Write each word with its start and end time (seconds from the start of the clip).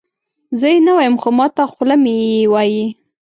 زه 0.59 0.67
یې 0.73 0.79
نه 0.87 0.91
وایم 0.97 1.15
خو 1.21 1.29
ماته 1.37 1.63
خوله 1.71 1.95
مې 2.03 2.13
یې 2.23 2.49
وایي. 2.53 2.83